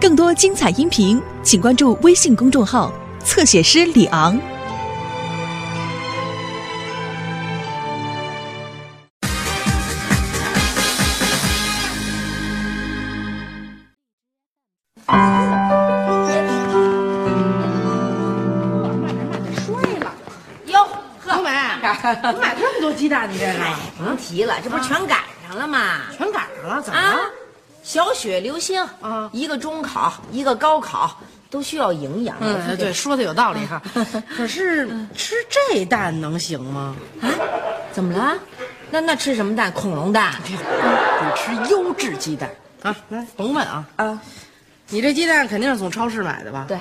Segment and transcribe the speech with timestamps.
[0.00, 2.92] 更多精彩音频，请关注微信公众号
[3.24, 4.38] “侧写师李昂”。
[19.66, 20.14] 睡了，
[20.66, 20.84] 哟
[21.24, 21.50] 呵，红梅，
[22.32, 23.58] 你买这么多鸡蛋，你这是？
[23.58, 25.18] 哎，甭提了，这不是全赶
[25.48, 26.02] 上了吗？
[26.16, 27.18] 全赶上了，怎么啊了？，
[27.88, 32.36] 小雪流星啊一个中考，一个高考，都需要营养。
[32.38, 33.80] 嗯，对，说的有道理哈。
[34.36, 36.94] 可是吃这蛋能行吗？
[37.22, 37.32] 啊
[37.90, 38.36] 怎么了？
[38.90, 39.72] 那那吃什么蛋？
[39.72, 42.50] 恐龙蛋得吃优质鸡蛋
[42.82, 42.94] 啊！
[43.08, 44.20] 来，甭问啊，啊？
[44.90, 46.66] 你这鸡蛋肯定是从超市买的吧？
[46.68, 46.78] 对，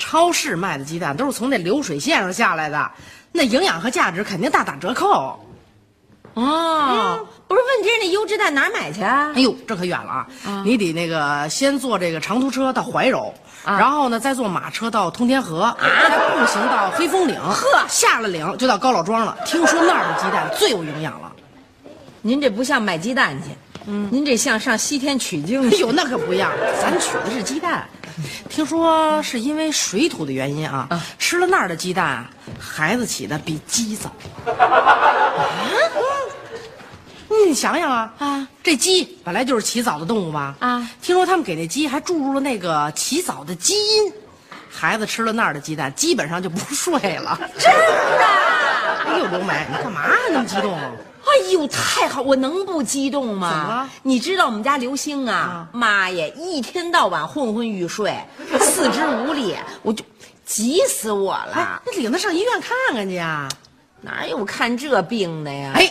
[0.00, 2.90] 超市卖的鸡蛋都是从那流水线上下来的，
[3.30, 5.38] 那营养和价值肯定大打折扣。
[6.34, 9.40] 哦，不是，问题是那优质蛋哪儿买去啊哎？
[9.40, 10.10] 呦，这可远了
[10.44, 10.62] 啊！
[10.64, 13.32] 你得那个先坐这个长途车到怀柔，
[13.64, 19.36] 啊然后呢再坐马车到通天河，再步行到黑风岭，呵，下了岭就到高老庄了。
[19.46, 21.32] 听说那儿的鸡蛋最有营养了。
[22.22, 23.50] 您这不像买鸡蛋去，
[23.86, 25.76] 嗯，您这像上西天取经哎。
[25.76, 27.86] 呦，那可不一样，咱取的是鸡蛋。
[28.48, 34.10] 听说是因为水土的原因啊，吃了那儿的鸡蛋啊，孩子起的比鸡早。
[34.46, 34.54] 嗯，
[37.28, 40.54] 你想想啊，啊，这鸡本来就是起早的动物吧？
[40.60, 44.12] 啊，听说他们给那鸡还注入了那个起早的基因，
[44.70, 47.38] 孩子吃了那儿的鸡蛋，基本上就不睡了。
[47.58, 49.04] 真的啊？
[49.06, 50.90] 哎呦，刘梅，你干嘛那么激动啊？
[51.24, 52.20] 哎呦，太好！
[52.20, 53.50] 我能不激动吗？
[53.50, 58.14] 怎么了你知道我们家刘星啊，妈呀，一天到晚昏昏欲睡，
[58.60, 60.04] 四肢无力，我就
[60.44, 63.48] 急死我哎了。，那领他上医院看看去啊！
[64.02, 65.72] 哪有看这病的呀？
[65.74, 65.90] 哎，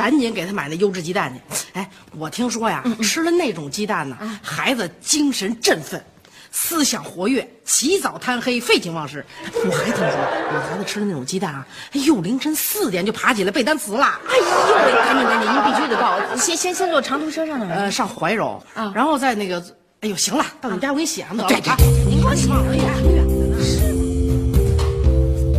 [0.00, 1.40] 赶紧给他买那优质鸡蛋去。
[1.74, 6.02] 哎，我听说呀，吃了那种鸡蛋呢，孩子精神振奋。
[6.50, 9.22] 思想活跃，起早贪黑，废寝忘食。
[9.54, 14.18] 我还听说，我孩子吃了那种鸡蛋啊，哎呦，凌晨四点就爬起来背单词了。
[14.26, 14.44] 哎呦
[14.86, 17.74] 喂，赶紧赶紧，您必须得告诉我，先先先坐长途车上哪儿？
[17.74, 19.62] 呃，上怀柔，啊然后再那个，
[20.00, 21.48] 哎呦，行了，到你家我给你写上得了。
[21.50, 21.76] 对对啊
[22.08, 23.56] 您给我写上哎呀，远的呢。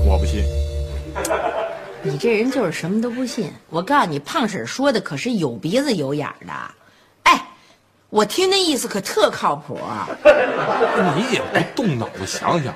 [0.09, 0.43] 我不信，
[2.03, 3.51] 你这人就是什么都不信。
[3.69, 6.53] 我告诉你，胖婶说的可是有鼻子有眼儿的。
[7.23, 7.47] 哎，
[8.09, 9.77] 我听那意思可特靠谱。
[11.15, 12.73] 你也不动脑子想想，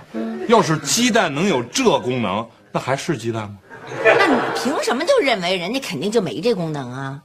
[0.48, 3.58] 要是鸡蛋能有这功能，那还是鸡蛋吗？
[4.04, 7.22] 那你凭什么就认为人家肯定就没这功能啊？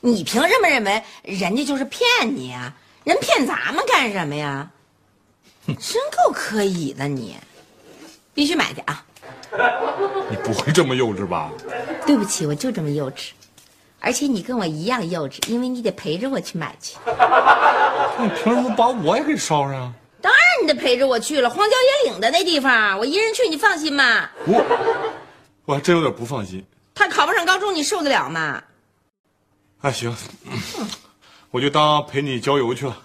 [0.00, 2.06] 你凭什么认为人家就是骗
[2.36, 2.74] 你啊？
[3.04, 4.70] 人骗咱们干什么呀？
[5.66, 7.36] 真够可以的你，
[8.32, 9.04] 必须买去啊！
[10.30, 11.50] 你不会这么幼稚吧？
[12.06, 13.30] 对不起，我就这么幼稚，
[14.00, 16.96] 而且你跟我一样幼稚，因为你得陪着我去买去。
[18.18, 19.92] 你凭什么把我也给捎上啊？
[20.20, 24.28] 当然你得陪着我去了，荒郊野岭的那地方，我一人去，你放心吗？
[24.46, 24.64] 我
[25.64, 26.64] 我还真有点不放心。
[26.94, 28.62] 他考不上高中，你受得了吗？
[29.82, 30.14] 哎，行，
[31.52, 32.96] 我就当陪你郊游去了。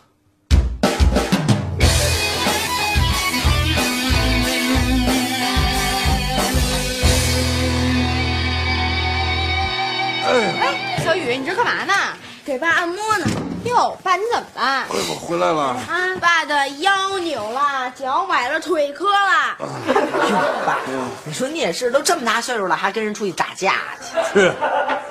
[12.53, 13.25] 给爸按摩呢。
[13.65, 14.61] 哟，爸，你怎么了？
[14.61, 15.69] 哎，我回来了。
[15.69, 19.57] 啊，爸的腰扭了，脚崴了，腿磕了。
[19.57, 20.77] 哟爸，
[21.25, 24.39] 你说你也是，都这么大岁数了，还跟人出去打架去？
[24.39, 24.51] 去，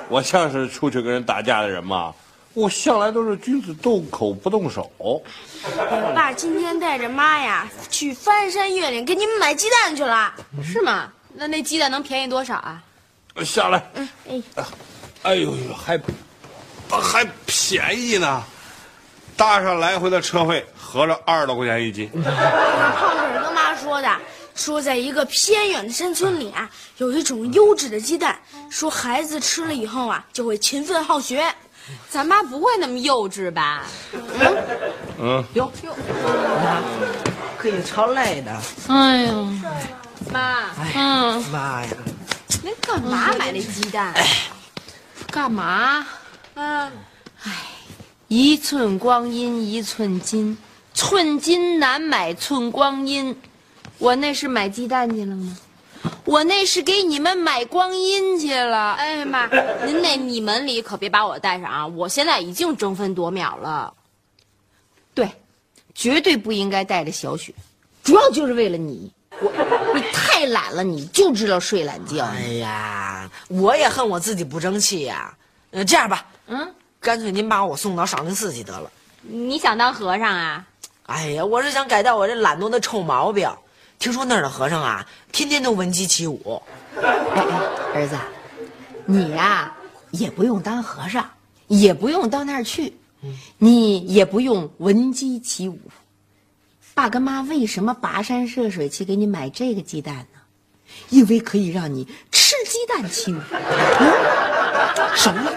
[0.07, 2.13] 我像是出去跟人打架的人吗？
[2.53, 4.89] 我向来都是君子动口不动手。
[6.15, 10.33] 爸今天带着妈呀去翻山越岭给你们买鸡蛋去了。
[10.63, 11.11] 是吗？
[11.33, 12.81] 那那鸡蛋能便宜多少啊？
[13.43, 13.83] 下来，
[14.29, 14.41] 哎，
[15.23, 15.99] 哎呦呦，还
[16.99, 18.43] 还便宜呢，
[19.35, 22.09] 搭上来回的车费，合着二十多块钱一斤。
[22.23, 24.09] 胖婶跟妈说的，
[24.55, 28.39] 说在一个偏远的山村里啊，有一种优质的鸡蛋，
[28.69, 31.43] 说孩子吃了以后啊就会勤奋好学。
[32.09, 33.83] 咱妈不会那么幼稚吧？
[34.13, 34.55] 嗯。
[35.19, 35.69] 嗯，哟。
[35.83, 35.95] 哟，
[37.57, 38.61] 可以超累的。
[38.87, 39.45] 哎呦，
[40.31, 41.89] 妈，嗯，妈呀！
[42.63, 44.13] 您干嘛买那鸡蛋？
[45.29, 46.07] 干嘛？
[46.55, 46.91] 嗯，
[48.27, 50.57] 一寸光阴一寸金，
[50.93, 53.35] 寸金难买寸光阴。
[53.97, 55.57] 我那是买鸡蛋去了吗？
[56.25, 58.93] 我那是给你们买光阴去了。
[58.93, 59.47] 哎呀妈，
[59.85, 61.87] 您那你们里可别把我带上啊！
[61.87, 63.93] 我现在已经争分夺秒了。
[65.13, 65.29] 对，
[65.95, 67.53] 绝对不应该带着小雪，
[68.03, 69.09] 主要就是为了你。
[69.39, 69.51] 我，
[69.95, 72.25] 你太懒了，你就知道睡懒觉。
[72.25, 75.33] 哎呀，我也恨我自己不争气呀、
[75.71, 78.91] 呃，这样吧，嗯，干脆您把我送到少林寺去得了。
[79.21, 80.65] 你想当和尚啊？
[81.05, 83.49] 哎呀，我是想改掉我这懒惰的臭毛病。
[83.99, 86.61] 听说那儿的和尚啊，天天都闻鸡起舞。
[86.97, 87.03] 哎
[87.35, 87.41] 哎，
[87.93, 88.17] 儿子，
[89.05, 89.73] 你呀、
[90.11, 91.29] 也不用当和尚，
[91.67, 92.93] 也不用到那儿去，
[93.57, 95.79] 你也不用闻鸡起舞。
[96.93, 100.39] 爸跟妈为什么跋山涉水去给你买这个鸡蛋呢？
[101.09, 103.37] 因为可以让你吃鸡蛋起舞。
[103.99, 105.53] 嗯，熟了。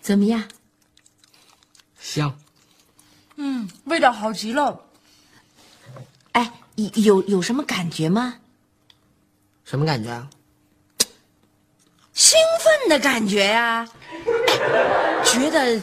[0.00, 0.42] 怎么样？
[1.98, 2.38] 香，
[3.36, 4.78] 嗯，味道好极了。
[6.32, 8.36] 哎，有有有什么感觉吗？
[9.64, 10.28] 什么感觉啊？
[12.12, 15.82] 兴奋的感觉呀、哎觉得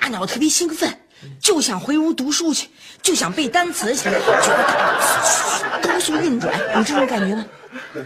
[0.00, 0.98] 大脑特别兴奋，
[1.40, 2.68] 就想回屋读书去，
[3.02, 7.44] 就想背单词去，觉得大脑高速运转，有这种感觉吗？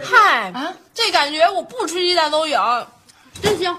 [0.03, 2.87] 嗨啊，这感觉我不吃鸡蛋都有，
[3.41, 3.79] 真香。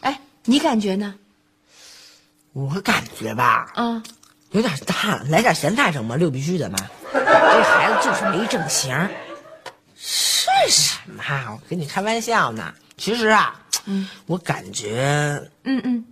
[0.00, 1.14] 哎，你感觉呢？
[2.52, 4.02] 我感觉吧，啊，
[4.50, 6.78] 有点淡，来点咸菜整吧，六必须的嘛。
[7.14, 9.08] 这孩子就是没正形儿。
[9.96, 11.22] 是什么？
[11.52, 12.74] 我跟你开玩笑呢。
[12.96, 13.54] 其实啊，
[14.26, 16.04] 我感觉，嗯嗯，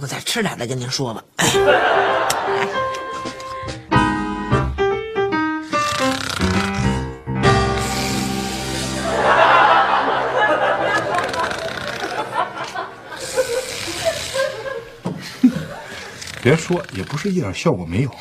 [0.00, 1.24] 我再吃点再跟您说吧。
[16.40, 18.16] 别说，也不是一点效果没有啊。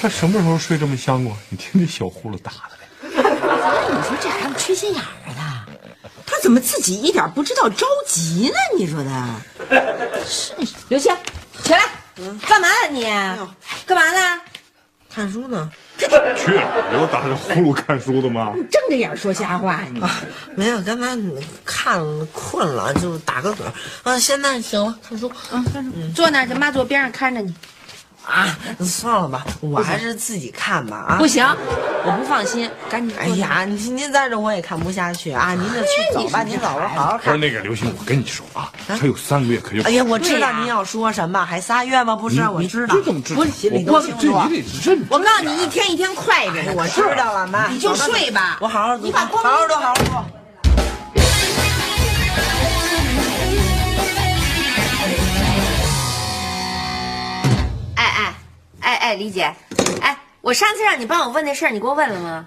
[0.00, 1.34] 他什么时候睡这么香过？
[1.48, 2.86] 你听这小呼噜打的嘞。
[3.10, 5.40] 你说这孩子缺心眼儿的，
[6.38, 8.54] 他怎么自己一点不知道着急呢？
[8.78, 9.28] 你说他，
[10.24, 10.52] 是
[10.88, 11.12] 刘星，
[11.64, 11.80] 起来，
[12.46, 13.02] 干嘛呢你？
[13.84, 14.40] 干嘛呢？
[15.12, 15.68] 看书呢？
[15.98, 16.06] 去
[16.52, 18.52] 了，有打着呼噜看书的吗？
[18.54, 20.00] 你睁着眼说瞎话你。
[20.54, 21.18] 没有，刚才
[21.64, 23.72] 看困了就打个盹儿
[24.04, 24.16] 啊。
[24.16, 25.28] 现在行了，看书
[26.14, 27.52] 坐那儿去，妈坐边上看着你。
[28.28, 28.56] 啊。
[28.84, 31.26] 算了吧，我还是自己看吧啊不。
[31.26, 31.44] 行，
[32.04, 33.16] 我不放心，赶紧。
[33.18, 35.54] 哎呀，您您在这我也看不下去啊！
[35.54, 37.36] 您就去走吧，您走吧，好好看不是。
[37.38, 39.82] 那个刘星，我跟你说啊，他有三个月可就。
[39.82, 42.16] 哎呀，我知道您要说什么，还仨月吗？
[42.16, 42.94] 不是，我知道。
[42.94, 43.40] 这怎么知道？
[43.40, 44.32] 我心里我都清楚。
[45.10, 46.72] 我告诉你，一天一天快着呢。
[46.76, 48.58] 我知道了，妈，你就睡吧。
[48.60, 50.37] 我好好你把光好好读，好好读。
[59.08, 59.56] 哎哎，李姐，
[60.02, 62.46] 哎，我上次让你帮我问那事儿，你给我问了吗？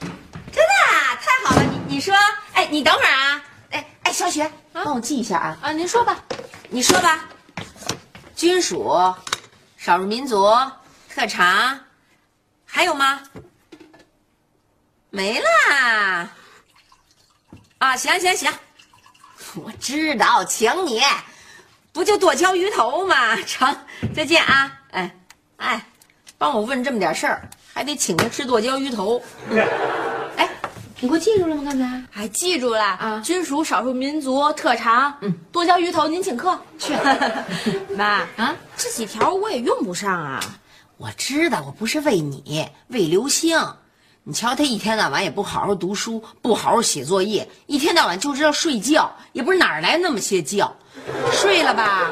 [0.00, 1.62] 真的啊，太好了！
[1.62, 2.14] 你你说，
[2.52, 5.56] 哎，你等会儿啊，哎哎，小雪，帮我记一下啊。
[5.62, 6.22] 啊，您说吧。
[6.68, 7.24] 你说吧，
[8.36, 8.92] 军属、
[9.78, 10.46] 少数民族、
[11.08, 11.80] 特长，
[12.66, 13.22] 还有吗？
[15.08, 16.28] 没啦。
[17.78, 18.52] 啊，行行行，
[19.54, 21.02] 我知道，请你，
[21.94, 23.36] 不就剁椒鱼头吗？
[23.46, 23.74] 成，
[24.14, 24.70] 再见啊！
[24.90, 25.10] 哎
[25.62, 25.80] 哎，
[26.36, 29.22] 帮我问这么点事儿，还得请他吃剁椒鱼头。
[29.48, 29.64] 嗯，
[30.36, 30.48] 哎，
[30.98, 31.62] 你给我记住了吗？
[31.64, 32.02] 刚才？
[32.14, 36.94] 哎，记住了啊军属、少数民族、特长，嗯，剁椒鱼头，您请客去。
[37.96, 40.40] 妈啊，这几条我也用不上啊。
[40.96, 43.56] 我知道，我不是为你，为刘星。
[44.24, 50.72] 你瞧他一天到晚也不好好读书，不好好写作业，一天到晚就知道睡觉，也不是哪儿来那么些觉，
[51.32, 52.10] 睡了吧？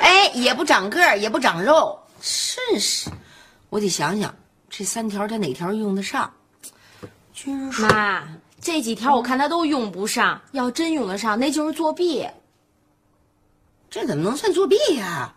[0.00, 3.10] 哎，也不长个儿，也不长肉，试试。
[3.68, 4.34] 我得想想，
[4.68, 6.32] 这三条他哪条用得上？
[7.32, 8.22] 军属妈，
[8.60, 12.26] 这几条我看他都用不上，要真用得上，那就是作弊。
[13.88, 15.34] 这怎么能算作弊呀、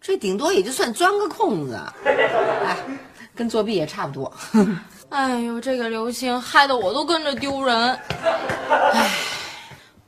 [0.00, 2.76] 这顶多也就算钻个空子，哎，
[3.34, 4.32] 跟作弊也差不多。
[5.10, 7.94] 哎呦，这个刘星害得我都跟着丢人。
[8.68, 9.10] 哎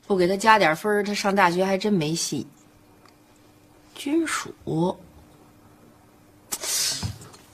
[0.06, 2.46] 不给他加点分他上大学还真没戏。
[3.94, 4.54] 军属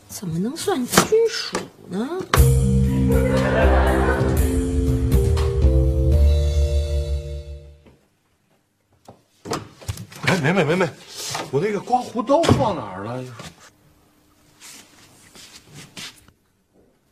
[0.09, 1.57] 怎么能算军属
[1.88, 2.21] 呢？
[10.26, 10.88] 哎，梅梅梅梅，
[11.50, 13.25] 我那个刮胡刀放哪儿了？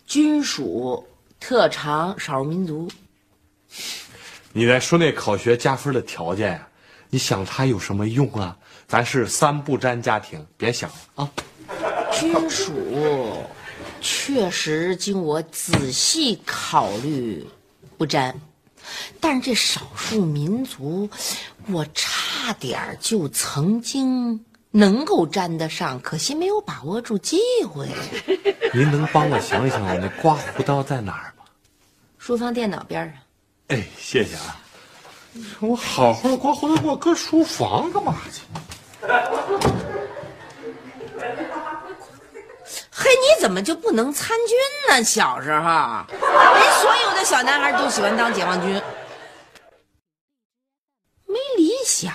[0.06, 1.06] 军属、
[1.40, 2.90] 特长、少数民族，
[4.52, 6.68] 你在说那考学加分的条件呀、
[7.10, 8.56] 你想它有什么用啊？
[8.86, 11.30] 咱是三不沾家庭，别想了啊！
[12.18, 12.72] 军属
[14.00, 17.46] 确实经我仔细考虑
[17.96, 18.34] 不沾，
[19.20, 21.08] 但是这少数民族，
[21.68, 27.88] 我差点儿就曾经能够沾得上，可惜没有把握住机会。
[28.74, 31.44] 您能帮我想想我那刮胡刀在哪儿吗？
[32.18, 33.14] 书房电脑边上，
[33.68, 34.60] 哎，谢谢啊。
[35.60, 38.42] 我好好的刮胡刀给我搁书房干嘛去？
[43.08, 44.54] 嘿，你怎么就不能参军
[44.90, 45.02] 呢？
[45.02, 46.20] 小时候，人
[46.82, 48.74] 所有的小男孩都喜欢当解放军，
[51.24, 52.12] 没理想。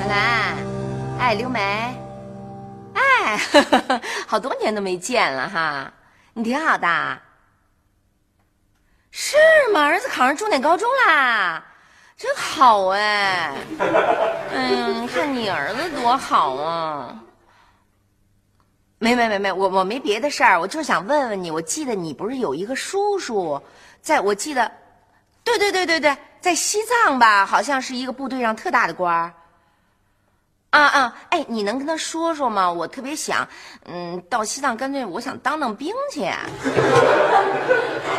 [0.00, 0.56] 兰兰，
[1.20, 1.96] 哎，刘梅，
[2.94, 3.38] 哎，
[4.26, 5.92] 好多年都没见了哈，
[6.34, 7.18] 你挺好的。
[9.12, 9.36] 是
[9.72, 9.84] 吗？
[9.84, 11.64] 儿子考上重点高中啦，
[12.22, 13.52] 真好哎！
[13.80, 17.20] 哎呀，看你儿子多好啊！
[19.00, 23.60] 没没没没，我我没别的事儿，我就是想问问你，我记得你不是有一个叔叔，
[24.00, 24.70] 在我记得，
[25.42, 29.34] 对对对对对，在西藏吧，好像是一个部队上特大的官儿。
[30.70, 32.70] 啊啊，哎，你能跟他说说吗？
[32.70, 33.44] 我特别想，
[33.86, 36.20] 嗯，到西藏干脆我想当当兵去。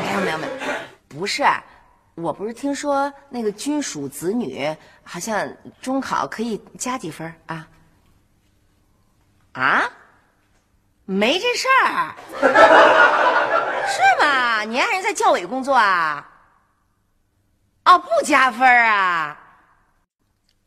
[0.03, 0.53] 没有没有没有，
[1.07, 1.41] 不是，
[2.15, 5.48] 我不是听说那个军属子女好像
[5.82, 7.67] 中考可以加几分啊？
[9.53, 9.84] 啊？
[11.05, 12.15] 没这事儿，
[13.88, 14.63] 是吗？
[14.63, 16.29] 你爱人在教委工作啊？
[17.86, 19.38] 哦，不加分啊？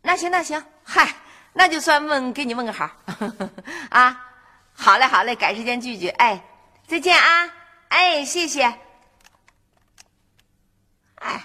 [0.03, 1.09] 那行那行，嗨。
[1.59, 2.91] 那就算问给你问个好，
[3.89, 4.27] 啊，
[4.75, 6.45] 好嘞好嘞，改时间聚聚，哎，
[6.87, 7.51] 再见啊，
[7.89, 8.79] 哎，谢谢，
[11.27, 11.45] 哎，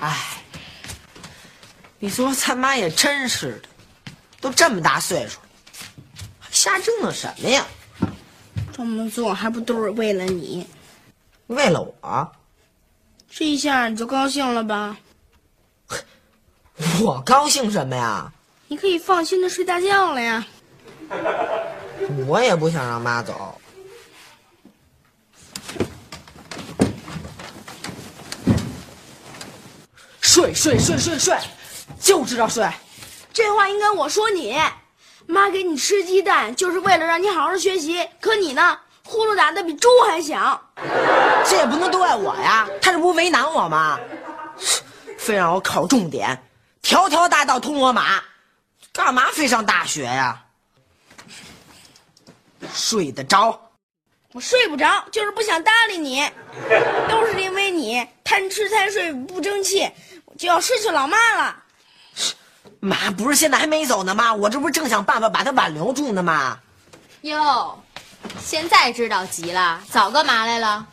[0.00, 0.16] 哎，
[1.98, 3.68] 你说咱妈也真是的，
[4.40, 5.48] 都这么大岁数了，
[6.38, 7.66] 还瞎折腾什么呀？
[8.72, 10.66] 这么做还不都是为了你？
[11.48, 12.32] 为了我，
[13.28, 14.96] 这一下你就高兴了吧？
[17.02, 18.32] 我高兴什么呀？
[18.68, 20.46] 你可以放心的睡大觉了呀。
[22.26, 23.60] 我也不想让妈走。
[30.20, 31.36] 睡睡睡睡睡，
[32.00, 32.68] 就知道睡。
[33.32, 34.58] 这话应该我说你。
[35.26, 38.08] 妈给你吃鸡蛋，就是为了让你好好学习。
[38.20, 38.78] 可你呢？
[39.04, 40.60] 呼噜打的比猪还响，
[41.44, 43.98] 这也不能都怪我呀，他这不为难我吗？
[45.18, 46.40] 非让我考重点，
[46.80, 48.22] 条条大道通罗马，
[48.92, 50.40] 干嘛非上大学呀？
[52.74, 53.58] 睡得着？
[54.32, 56.22] 我睡不着，就是不想搭理你，
[57.10, 59.90] 都是因为你贪吃贪睡不争气，
[60.38, 61.56] 就要失去老妈了。
[62.78, 64.32] 妈不是现在还没走呢吗？
[64.32, 66.58] 我这不是正想办法把她挽留住呢吗？
[67.22, 67.76] 哟。
[68.38, 70.86] 现在知道急了，早干嘛来了？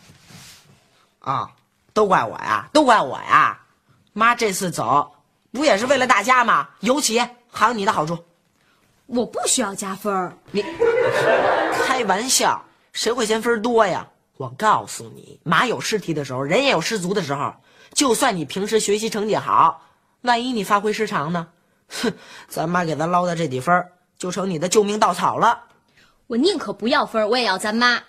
[1.19, 1.51] 啊，
[1.93, 3.59] 都怪我呀，都怪我呀！
[4.13, 5.13] 妈这次走，
[5.51, 6.69] 不也是为了大家吗？
[6.79, 7.19] 尤其
[7.51, 8.17] 还有你的好处。
[9.07, 10.63] 我不需要加分你
[11.85, 14.07] 开玩笑，谁会嫌分多呀？
[14.37, 17.55] 我告诉你，马有失蹄的时候，人也有失足的时候。
[17.93, 19.81] 就算你平时学习成绩好，
[20.21, 21.47] 万一你发挥失常呢？
[21.87, 22.13] 哼，
[22.47, 23.87] 咱妈给咱捞的这几分，
[24.17, 25.63] 就成你的救命稻草了。
[26.27, 28.03] 我宁可不要分，我也要咱妈。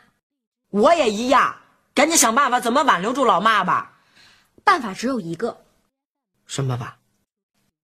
[0.71, 1.57] 我也一样，
[1.95, 4.01] 赶紧想办法怎么挽留住老妈吧。
[4.65, 5.57] 办法只有一个。
[6.45, 6.99] 什么办法？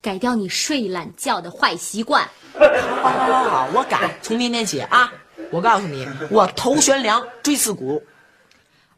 [0.05, 2.29] 改掉你睡懒觉的坏习惯。
[2.53, 4.15] 好，好，好，好，我改。
[4.21, 5.11] 从明天起啊，
[5.51, 8.03] 我告诉你，我头悬梁，锥刺股，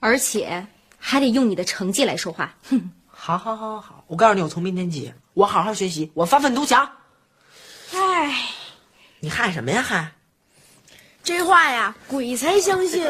[0.01, 0.67] 而且
[0.99, 2.53] 还得用你的成绩来说话。
[2.69, 6.91] 哼，好，好，好，好，我告诉你，我从明天起，我好好学习，我发愤图强。
[7.95, 8.37] 哎，
[9.21, 9.81] 你害什么呀？
[9.81, 10.11] 害？
[11.23, 13.07] 这话呀，鬼才相信。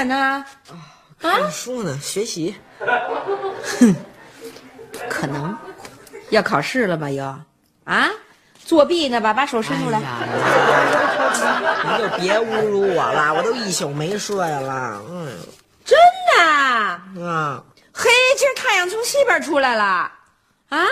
[0.00, 0.44] 点呢？
[1.18, 2.54] 看书呢，学习。
[2.78, 3.94] 哼，
[5.10, 5.54] 可能
[6.30, 7.10] 要考试了吧？
[7.10, 7.22] 又
[7.84, 8.08] 啊，
[8.64, 9.34] 作弊呢吧？
[9.34, 10.00] 把手伸出来。
[11.84, 15.02] 你就别侮辱我了，我都一宿没睡了。
[15.10, 15.36] 嗯，
[15.84, 15.98] 真
[16.34, 17.62] 的啊？
[17.92, 20.10] 嘿，今儿太阳从西边出来了。
[20.70, 20.86] 啊？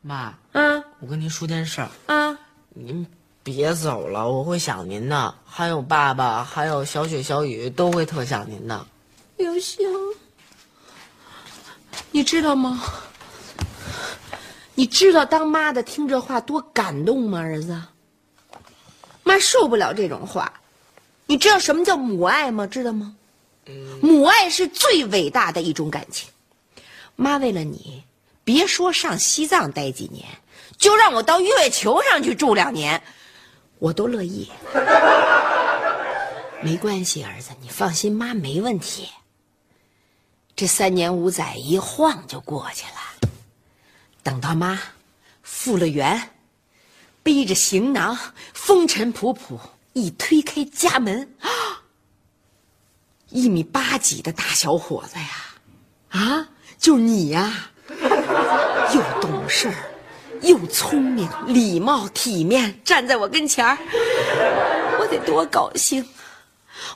[0.00, 1.88] 妈，嗯，我跟您说件事儿。
[2.06, 3.04] 啊，您。
[3.44, 5.34] 别走了，我会想您的。
[5.44, 8.86] 还有爸爸，还有小雪、小雨都会特想您的。
[9.36, 9.86] 刘星，
[12.10, 12.82] 你知道吗？
[14.74, 17.80] 你知道当妈的听这话多感动吗，儿子？
[19.22, 20.50] 妈受不了这种话。
[21.26, 22.66] 你知道什么叫母爱吗？
[22.66, 23.14] 知道吗？
[24.00, 26.30] 母爱是最伟大的一种感情。
[27.14, 28.02] 妈为了你，
[28.42, 30.26] 别说上西藏待几年，
[30.78, 33.02] 就让我到月球上去住两年，
[33.84, 34.50] 我都乐意。
[36.64, 39.10] 没关系，儿子，你放心，妈没问题。
[40.56, 43.28] 这三年五载一晃就过去了，
[44.22, 44.80] 等到妈
[45.42, 46.30] 复了原，
[47.22, 48.16] 背着行囊，
[48.54, 49.58] 风尘仆仆，
[49.92, 51.50] 一推开家门，啊，
[53.28, 55.28] 一米八几的大小伙子呀，
[56.08, 56.48] 啊，
[56.78, 57.70] 就你呀，
[58.94, 59.74] 又懂事儿，
[60.42, 63.78] 又聪明，礼貌体面，站在我跟前儿，
[65.00, 66.06] 我得多高兴。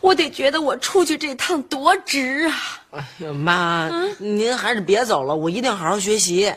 [0.00, 2.54] 我得觉得我出去这趟多值啊！
[2.90, 6.52] 哎呀，妈，您还是别走了，我一定好好学习。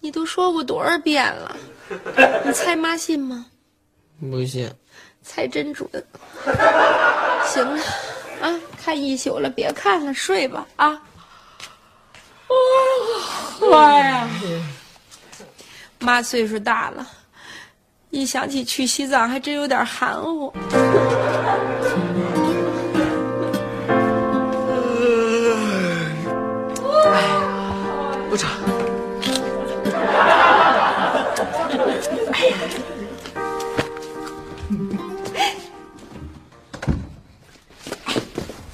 [0.00, 1.56] 你都说过多少遍了？
[2.44, 3.46] 你猜妈信吗？
[4.20, 4.70] 不信。
[5.22, 5.88] 猜真准。
[7.46, 7.82] 行了，
[8.40, 11.00] 啊，看一宿了，别看了，睡吧啊。
[13.70, 14.28] 妈呀！
[16.02, 17.06] 妈岁数大了，
[18.10, 20.52] 一想起去西藏，还真有点含糊。
[28.28, 28.48] 不吵。
[32.32, 32.56] 哎呀，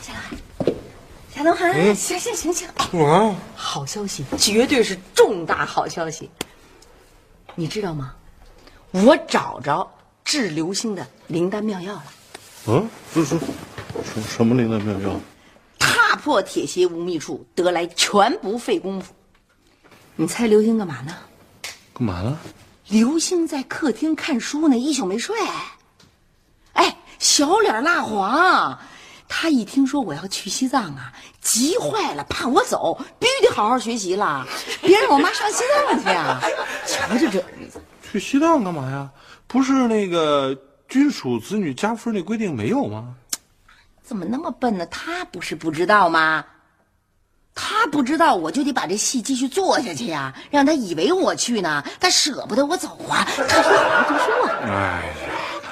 [0.01, 0.39] 夏东
[1.35, 6.31] 夏东海，行行行行，哎，好消息，绝对是重大好消息。
[7.59, 8.15] 你知道吗？
[8.93, 9.85] 我找着
[10.25, 12.05] 治流星的灵丹妙药了。
[12.69, 13.37] 嗯，这是
[14.05, 15.21] 什什么灵丹妙药？
[15.77, 19.13] 踏破铁鞋无觅处，得来全不费工夫。
[20.15, 21.17] 你猜刘星干嘛呢？
[21.93, 22.39] 干嘛呢？
[22.87, 25.37] 刘星在客厅看书呢，一宿没睡。
[26.75, 28.79] 哎，小脸蜡黄。
[29.29, 34.47] 他一听说我要去西藏啊，急坏了，怕我走，必须得好好学习了，
[34.81, 36.41] 别让我妈上西藏去啊！
[36.87, 39.11] 瞧瞧这儿子，去西藏干嘛呀？
[39.47, 40.57] 不是那个
[40.89, 43.15] 军属子女加分那规定没有吗？
[44.03, 44.87] 怎么那么笨呢？
[44.87, 46.45] 他不是不知道吗？
[47.55, 54.59] 他不知道，我就得把这戏继续做下去呀，让他以为我去呢，他舍不得我走啊，他说好好读书啊。
[54.63, 55.63] 哎呀，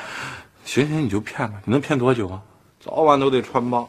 [0.64, 2.42] 行行，你就骗吧，你能骗多久啊？
[2.86, 3.86] 早晚都得穿帮。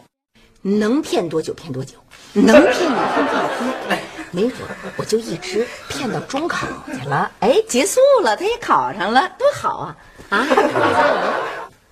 [0.64, 1.94] 能骗多久骗多久，
[2.34, 7.32] 能骗一天骗一天，没准我就一直骗到中考去了。
[7.40, 9.96] 哎，结束了，他也考上了，多好啊！
[10.30, 10.48] 啊，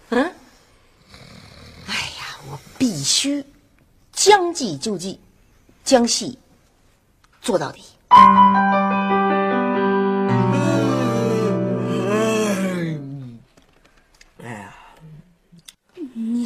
[0.10, 0.24] 嗯，
[1.88, 3.46] 哎呀，我必须
[4.12, 5.20] 将计就计，
[5.84, 6.38] 将戏
[7.39, 7.84] 做到底。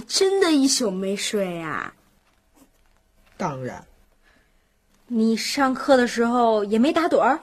[0.09, 1.93] 真的一宿没睡呀、
[3.37, 3.85] 当然，
[5.05, 7.39] 你上课的时候也没打盹儿？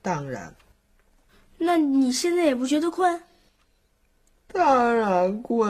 [0.00, 0.54] 当然，
[1.58, 3.20] 那你现在也不觉得困？
[4.52, 5.68] 当然困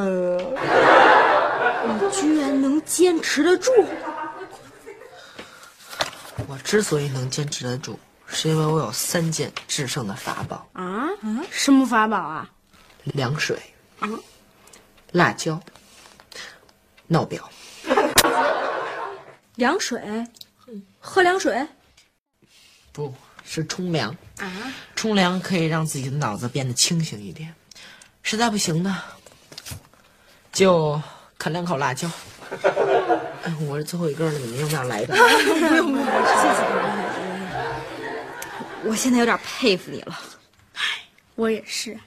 [0.57, 1.85] 啊！
[1.87, 3.73] 你居然能坚持得住？
[6.49, 11.09] 我之所以能坚持得住，是因为我有三件制胜的法宝：啊？
[11.51, 12.51] 什么法宝啊？
[13.05, 13.59] 凉水、
[15.12, 15.61] 辣椒、
[17.07, 17.48] 闹表。
[19.57, 20.01] 凉水，
[20.98, 21.66] 喝凉水。
[22.92, 24.51] 不是冲凉啊！
[24.96, 27.55] 冲凉可以让自己的脑子变得清醒一点。
[28.22, 29.03] 实在不行呢，
[30.53, 31.01] 就
[31.38, 32.11] 啃两口辣椒。
[33.44, 35.14] 哎，我是最后一根了，你们要不要来一个？
[35.16, 36.62] 不用不用，谢谢。
[38.85, 40.18] 我现在有点佩服你了。
[41.35, 41.98] 我也是。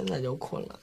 [0.00, 0.80] 现在就困了。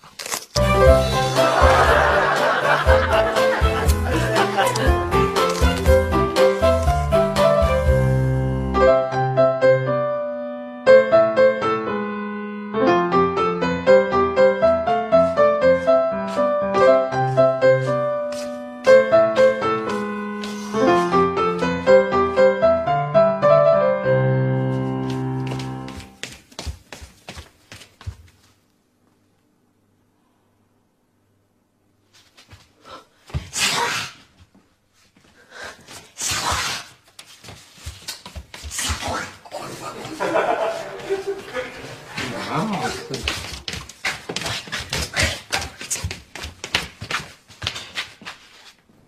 [42.50, 42.96] 蛮好吃。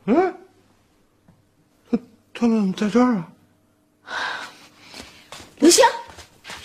[0.05, 0.33] 嗯，
[1.91, 1.97] 他
[2.33, 3.29] 他怎么在这儿啊？
[5.59, 5.85] 刘星，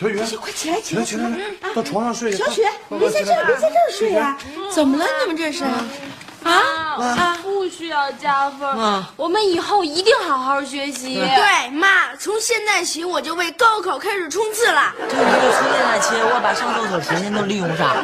[0.00, 1.30] 小雨，快起来，起来，起来，
[1.74, 2.32] 到床上睡。
[2.32, 4.38] 小雪，你在这儿，你在这儿睡呀？
[4.72, 5.04] 怎么了？
[5.22, 5.64] 你们这是？
[5.64, 6.52] 啊
[6.98, 7.38] 啊！
[7.76, 11.14] 需要加分，嗯我们以后一定好好学习。
[11.16, 14.94] 对，妈，从现在起我就为高考开始冲刺了。
[14.98, 17.96] 对，就从现在起，我把上厕所时间都利用上。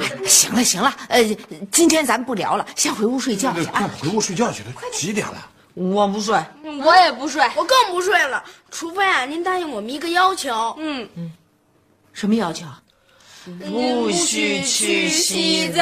[0.00, 1.22] 哎，行了行了，呃，
[1.70, 3.88] 今天咱不聊了，先回屋睡觉去啊！
[4.00, 5.36] 回屋睡觉去了，几点了？
[5.74, 6.36] 我不睡，
[6.84, 10.74] 我也不睡，我更不睡了，除非啊，您答应我们一个要求。
[10.78, 11.32] 嗯嗯，
[12.12, 12.66] 什么要求？
[13.70, 15.08] 不许去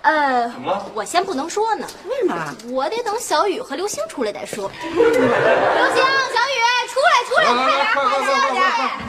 [0.02, 0.52] 呃，
[0.94, 1.86] 我先不能说呢。
[2.08, 2.54] 为什么？
[2.70, 4.70] 我得等小雨和刘星出来再说。
[4.82, 8.10] 刘星、小雨，出来，出来，快点，快快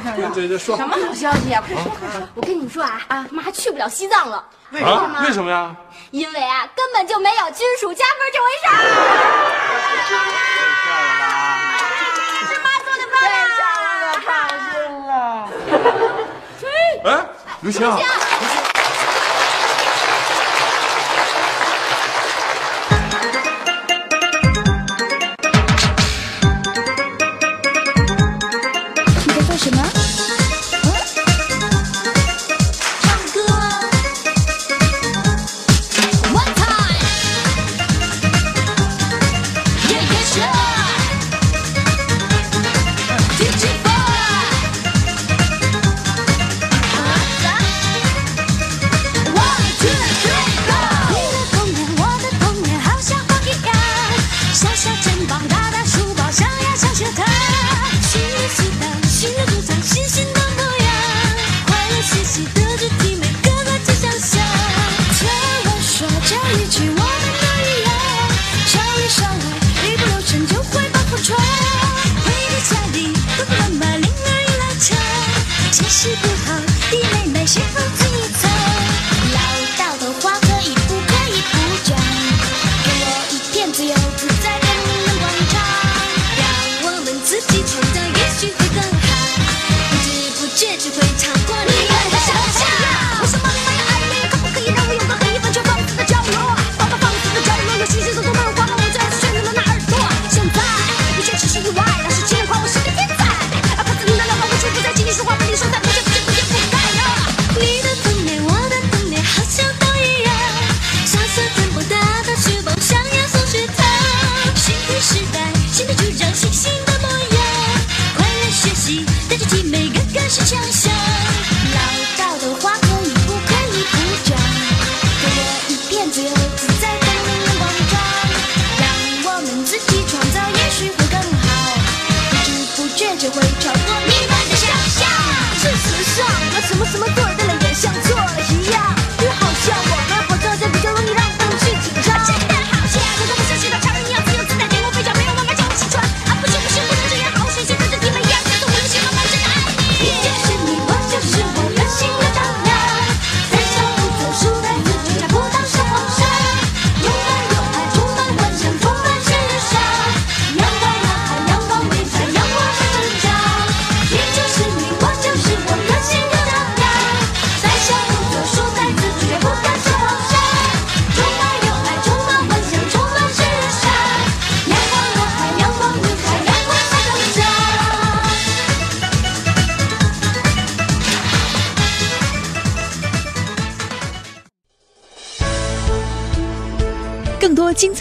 [0.04, 0.16] 快！
[0.36, 1.64] 这这说什么好消息啊？
[1.68, 2.22] 快说，快说！
[2.36, 4.46] 我跟你们说啊啊，妈去不了西藏了。
[4.70, 5.22] 为什么？
[5.24, 5.76] 为什么呀？
[6.12, 8.78] 因为啊，根本就没有军属加分这回事儿。
[12.48, 13.14] 是妈做的饭。
[14.26, 14.32] 放
[14.72, 14.72] 心
[15.08, 15.12] 了。
[17.06, 17.08] 哎，
[17.62, 17.82] 刘星。